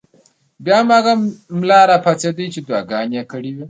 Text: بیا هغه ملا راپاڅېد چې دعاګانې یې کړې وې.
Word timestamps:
بیا 0.65 0.77
هغه 0.97 1.13
ملا 1.59 1.79
راپاڅېد 1.91 2.37
چې 2.53 2.59
دعاګانې 2.67 3.15
یې 3.17 3.23
کړې 3.31 3.51
وې. 3.55 3.59